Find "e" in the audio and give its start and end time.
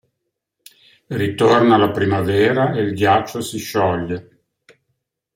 2.73-2.81